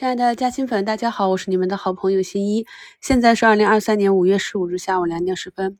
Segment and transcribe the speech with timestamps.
[0.00, 2.64] 亲爱的嘉兴粉，大家好，我是你们的好朋友新一。
[3.02, 5.76] 现在是二零二三年五月十五日下午两点十分。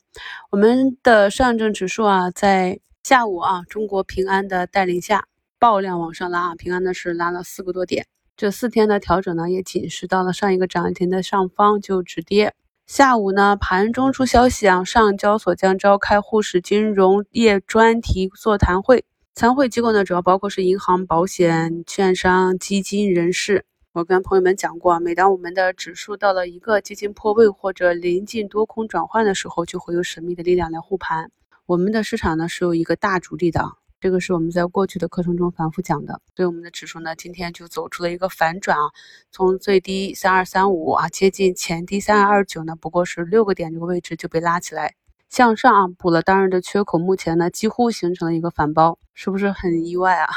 [0.50, 5.25] 我们的上证指数啊，在下午啊，中国平安的带领下，
[5.59, 8.06] 爆量往上拉啊，平安呢是拉了四个多点。
[8.37, 12.52] 这四天的调整呢，也仅是到了上一个涨停的上方就止跌。
[12.87, 23.64] 下午呢，盘中出消息啊，上交所将召开沪市金融业专题座谈会，参会机构呢，主要包括是银行、保险、券商、基金、人士。
[23.93, 31.32] 我跟朋友们讲过，每当我们的指数到了一个接近破位或者临近多空转换的时候，就会有神秘的力量来护盘。
[31.66, 36.20] 我们的市场呢是有一个大主力的，这个是我们在过去的课程中反复讲的。
[36.37, 38.92] 所以我们的指数呢今天就走出了一个反转啊，
[39.32, 44.95] 从最低三二三五啊接近前低三二二九呢，不过是六个点这个位置就被拉起来
[45.29, 50.29] 向上啊补了当日的缺口，目前呢几乎形成了一个反包，是不是很意外啊？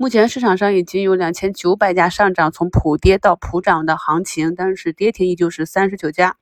[0.00, 6.38] 目前市场上已经有两千九百家上涨，从普跌到普涨的行情，但是跌停依旧是三十九家，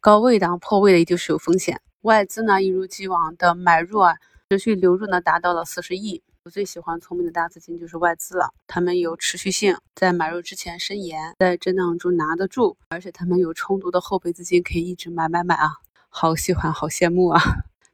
[0.00, 1.82] 高位档破位的依旧是有风险。
[2.00, 4.14] 外资呢一如既往的买入啊，
[4.48, 6.22] 持续流入呢达到了四十亿。
[6.44, 15.68] 我最喜欢聪明的大资金就是外资了，他们有持续性，在买入之前申研，在震荡中拿得住，而且他们有充足的后备资金可以一直买买买啊，
[16.08, 17.42] 好喜欢，好羡慕啊。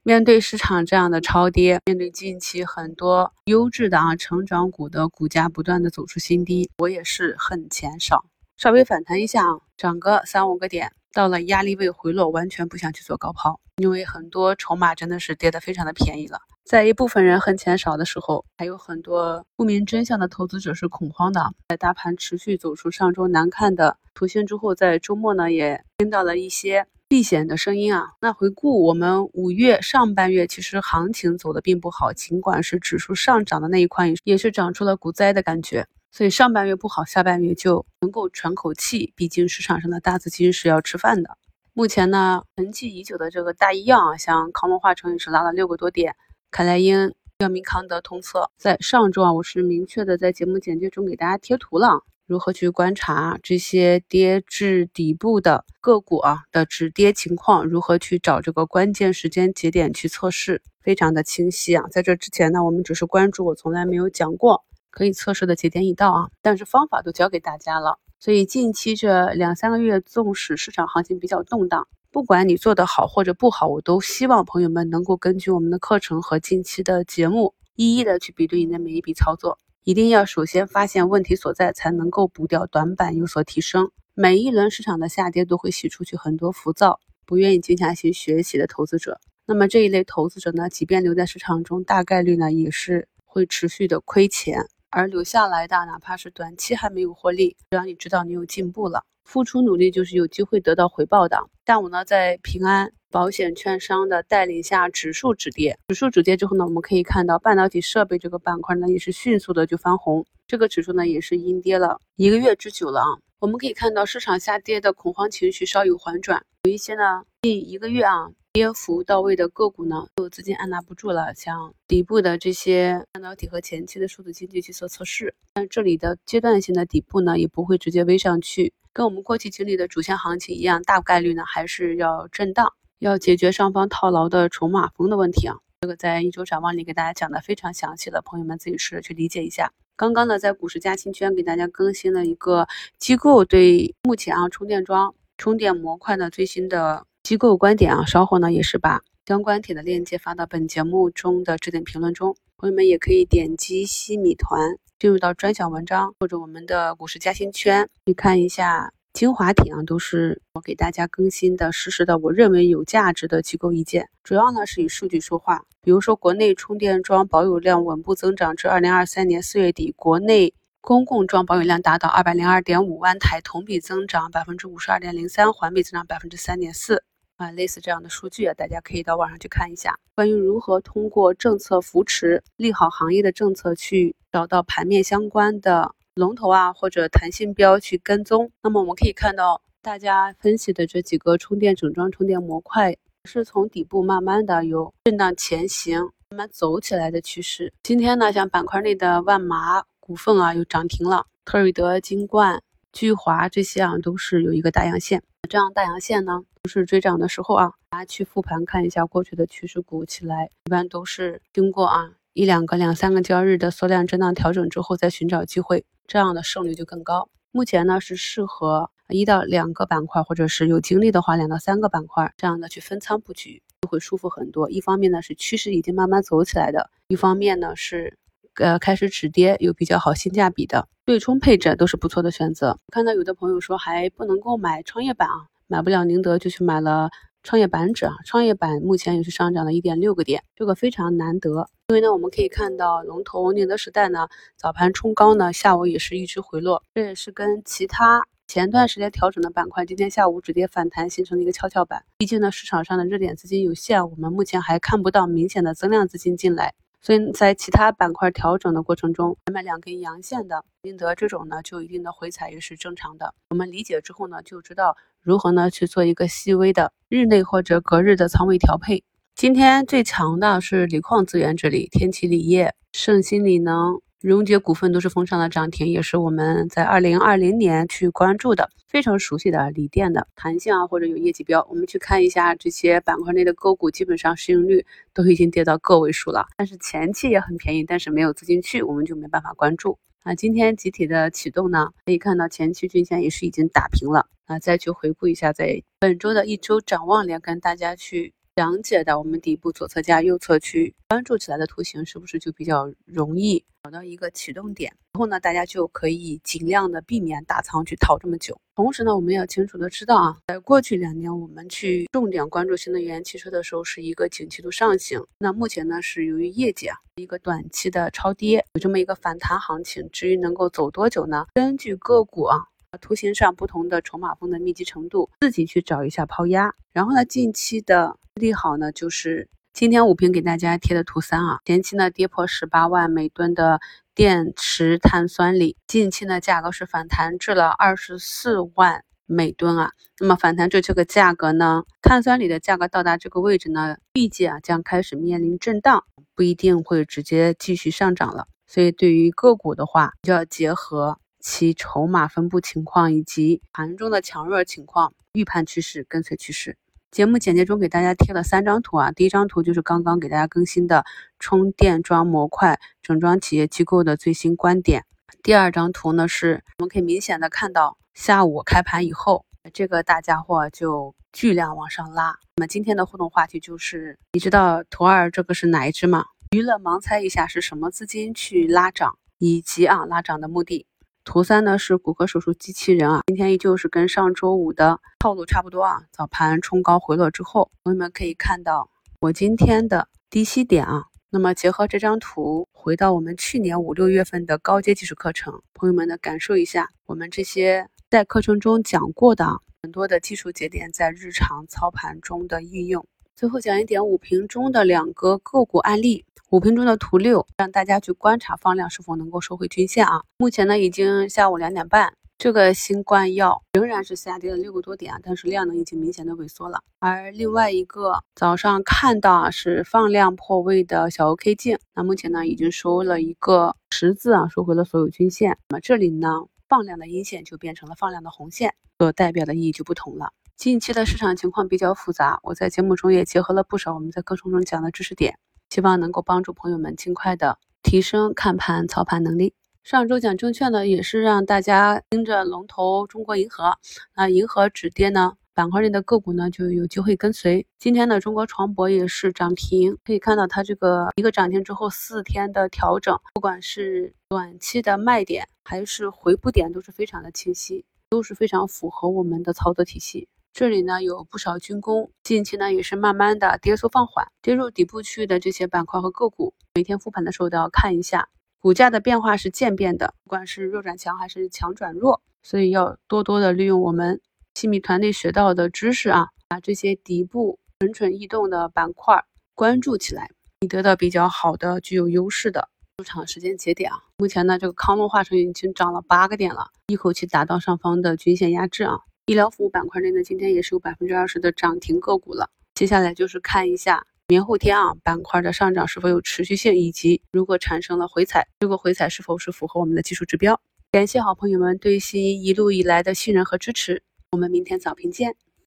[0.09, 8.25] 面对市场这样的超跌，面对近期很多优质的啊成长股的股价不断的走出新低，我也是恨钱少，
[8.57, 16.41] 稍微反弹一下啊，涨个三五个点，到了压力位回落，完全不想去做高抛，因为很多筹码真的是跌得非常的便宜了。
[16.65, 21.53] 在一部分人恨钱少的时候，还有很多不明真相的投资者是恐慌的。
[21.69, 26.87] 在大盘持续走出上周难看的图形之后，在周末呢也听到了一些。
[27.09, 35.87] 避险的声音啊，那回顾我们五月上半月，其实行情走的并不好，尽管是指数上涨的那一块，也是长出了股灾的感觉。
[36.13, 39.15] 所以上半月不好，下半月就能够喘口气。
[39.17, 41.39] 毕竟市场上的大资金是要吃饭的。
[41.73, 46.15] 目前呢，沉寂已久的这个大医药啊，像康龙化成也是拉了六个多点，
[46.51, 52.03] 凯莱英、药明康德、通策，在上周啊，我是明确的在节目简介中给大家贴图了。
[52.29, 57.65] 如何去观察这些跌至底部的个股啊的止跌情况？
[57.65, 60.61] 如何去找这个关键时间节点去测试？
[60.83, 61.87] 非常的清晰啊！
[61.91, 67.99] 在这之前呢，我们只是关注，我从来没有讲过可以测试的节点已到啊，但是方法都教给大家了。
[68.19, 79.59] 所以近期这两三个月，纵使市场行情比较动荡，不管你做得好或者不好，我都希望朋友们能够根据我们的课程和近期的节目，一一的去比对你的每一笔操作。
[79.89, 83.91] 一定要首先发现问题所在，才能够补掉短板，有所提升。
[84.13, 89.19] 每一轮市场的下跌都会洗出去很多浮躁、不愿意静下心学习的投资者。
[89.47, 94.67] 那么这一类投资者呢，即便留在市场中，大概率呢也是会持续的亏钱。
[94.91, 101.49] 而留下来的，哪怕是短期还没有获利，只要你知道你有进步了，付出努力就是有机会得到回报的。
[101.65, 102.93] 下午呢，在平安。
[103.11, 105.79] 保险券商的带领下，指数止跌。
[105.89, 110.27] 指数止跌之后呢，我们可以看到半导体设备这个板块呢，也是迅速的就翻红。
[110.47, 113.09] 这个指数呢，也是阴跌了一个月之久了啊。
[113.39, 125.35] 我们可以看到市场下跌的恐慌情绪稍有缓转，有一些呢近一个月啊跌幅到位的个股呢，有资金按捺不住了，像底部的这些半导体和前期的数字经济去做测试。
[125.55, 132.75] 但这里的阶段性的底部呢，也不会直接微上去，跟我们过去经历的主线行情一样，大概率呢还是要震荡。
[132.99, 139.73] 要解决上方套牢的筹码峰的问题啊，这个在一周展望里给大家讲的非常详细了，朋友们自己试着去理解一下。
[139.95, 142.67] 刚刚呢，在股市加新圈给大家更新了一个
[142.99, 158.93] 机构对目前啊充电桩、充电模块的最新的机构观点啊，稍后呢也是把相关帖的链接发到本节目中的置顶评论中，朋友们也可以点击西米团进入到专享文章或者我们的股市加新圈去看一下。
[159.19, 165.65] 精华体啊，都是我给大家更新的实时的，我认为有价值的机构意见，主要呢是以数据说话。
[165.83, 177.03] 比如说，国内充电桩保有量稳步增长，至二零二三年四月底，国内公共桩保有量达到二百零二点五万台，同比增长百分之五十二点零三，环比增长百分之三点四
[177.39, 179.99] 啊，类似这样的数据啊，大家可以到网上去看一下。
[180.15, 185.97] 关于如何通过政策扶持利好行业的政策去找到盘面相关的。
[186.19, 196.01] 龙头啊，或者弹性标去跟踪，那么我们可以看到，大家分析的这几个充电整装、充电模块，是从底部慢慢的有震荡前行，
[196.31, 197.73] 慢慢走起来的趋势。
[197.85, 202.61] 今天呢，像板块内的万马股份啊，又涨停了，特瑞德、金冠、
[202.93, 205.23] 聚华这些啊，都是有一个大阳线。
[205.49, 215.85] 这样大阳线呢，不是追涨的时候啊，大家去复盘看一下过去的趋势股起来，一般都是经过啊一两个、两三个交易日的缩量震荡调整之后，再寻找机会。
[216.09, 217.29] 这样的胜率就更高。
[217.53, 224.69] 目前呢是适合一到两个板块，或者是有精力的话两到三个板块这样的去分仓布局，就会舒服很多。
[224.71, 228.19] 一方面呢是趋势已经慢慢走起来的，一方面呢是
[228.57, 232.79] 呃开始止跌有比较好性价比的对冲配置都是不错的选择。
[232.91, 237.11] 看到有的朋友说还不能够买创业板啊，买不了宁德就去买了。
[237.49, 241.67] 创业板指啊，创业板目前也是上涨了一点六个点，这个非常难得。
[241.89, 244.29] 因为呢，我们可以看到龙头宁德时代呢，
[244.59, 252.05] 早盘冲高呢，下午也是一直回落，这也是跟其他前段时间调整的板块，今天下午止跌反弹形成了一个跷跷板。
[252.19, 256.75] 毕竟呢，市场上的热点资金有限，我们目前还看不到明显的增量资金进来。
[257.01, 263.35] 所以在其他板块调整的过程中，前面两根阳线的宁德这种呢，就一定的回踩也是正常的。
[263.51, 269.05] 我们理解之后呢，就知道如何呢去做一个细微的日内或者隔日的仓位调配。
[269.35, 274.01] 今天最强的是锂矿资源这里，天齐锂业、盛鑫锂能。
[274.21, 281.65] 荣捷股份都是封上了涨停，也是我们在二零二零年去关注的，非常熟悉的锂电的弹性啊，或者有业绩标。
[281.71, 284.85] 我们去看一下这些板块内的个股，基本上市盈率
[285.15, 289.97] 都已经跌到个位数了，但是前期也很便宜，但是没有资金去，我们就没办法关注。
[290.25, 294.27] 啊，今天集体的启动呢，可以看到前期均线也是已经打平了。
[294.47, 298.35] 啊，再去回顾一下，在本周的一周展望里，跟大家去。
[298.57, 304.95] 讲解的我们底部左侧加右侧去关注起来的图形，是不是就比较容易找到一个启动点？
[305.15, 308.61] 然后呢，大家就可以尽量的避免大仓去套这么久。
[308.75, 315.19] 同时呢，我们要清楚的知道啊，在过去两年我们去重点关注新能源汽车的时候，是一个景气度上行。
[315.39, 320.07] 那目前呢，是由于业绩啊一个短期的超跌，有这么一个反弹行情。
[320.13, 321.47] 至于能够走多久呢？
[321.55, 322.59] 根据个股啊。
[323.03, 326.75] 图形上不同的筹码峰的密集程度，自己去找一下抛压。
[326.91, 333.81] 然后呢，近期的利好呢，就是今天五评给大家贴的图三啊，前期呢跌破十八万每吨的
[334.15, 339.93] 电池碳酸锂，近期呢价格是反弹至了二十四万每吨啊。
[340.19, 346.03] 那么反弹至这个价格呢，碳酸锂的价格到达这个位置呢，预计啊将开始面临震荡，
[346.35, 348.49] 不一定会直接继续上涨了。
[348.67, 351.19] 所以对于个股的话，就要结合。
[351.41, 356.77] 其筹码分布情况以及盘中的强弱情况，预判趋势，跟随趋势。
[357.11, 361.05] 节目简介中给大家贴了三张图啊，第一张图就是刚刚给大家更新的
[361.39, 365.05] 充电桩模块整装企业机构的最新观点。
[365.43, 372.39] 第二张图呢，是我们可以明显的看到下午开盘以后，这个大家伙就巨量往上拉。
[372.57, 376.27] 那么今天的互动话题就是，你知道图二这个是哪一只吗？
[376.51, 380.87] 娱乐盲猜一下是什么资金去拉涨，以及啊拉涨的目的。
[381.29, 388.89] 图三呢是骨科手术机器人啊，今天依旧是跟上周五的套路差不多啊，早盘冲高回落之后，朋友们可以看到
[389.21, 391.05] 我今天的低吸点啊。
[391.29, 403.07] 那么结合这张图，回到我们去年五六月份的高阶技术课程，朋友们呢感受一下我们这些在课程中讲过的很多的技术节点在日常操盘中的应用。
[403.39, 406.25] 最后讲一点五瓶中的两个个股案例。
[406.51, 410.23] 五瓶中的图六，让大家去观察放量是否能够收回均线啊。
[410.39, 416.83] 目前呢，已经下午两点半，这个新冠药仍然是下跌了六个多点啊，但是量能已经明显的萎缩了。
[416.99, 425.57] 而另外一个早上看到啊是放量破位的小 OK 镜，那目前呢已经收了一个十字啊，收回了所有均线。
[425.69, 426.29] 那么这里呢
[426.69, 430.33] 放量的阴线就变成了放量的红线，所代表的意义就不同了。
[430.59, 435.39] 近期的市场情况比较复杂，我在节目中也结合了不少我们在课程中讲的知识点。
[435.71, 439.55] 希望能够帮助朋友们尽快的提升看盘操盘能力。
[439.85, 443.79] 上周讲证券呢，也是让大家盯着龙头中国银河，
[444.17, 447.65] 那银河止跌呢，板块内的个股呢就有机会跟随。
[447.79, 460.27] 今天呢，中国船舶也是涨停，可以看到它这个一个涨停之后四天的调整，不管是短期的卖点还是回补点，都是非常的清晰，都是非常符合我们的操作体系。
[460.59, 474.21] 这里呢有不少军工，近期呢也是慢慢的跌速放缓，跌入底部区域的这些板块和个股，每天复盘的时候都要看一下，股价的变化是渐变的，不管是弱转强还是强转弱，所以要多多的利用我们
[474.57, 479.25] 新米团队学到的知识啊，把这些底部蠢蠢欲动的板块
[479.55, 480.29] 关注起来，
[480.63, 484.01] 你得到比较好的具有优势的入场时间节点啊。
[484.17, 488.99] 目前呢这个康龙化成已经涨了八个点了，一口气达到上方的均线压制啊。
[489.29, 492.49] 医疗服务板块内呢，今天也是有百分之二十的涨停个股了。
[492.75, 500.59] 接下来就是看一下明后天啊板块的上涨是否有持续性，以及如果产生了回踩，这个回踩是否是符合我们的技术指标。
[500.91, 505.37] 感谢好朋友们对新一一路以来的信任和支持，我们明天早评见。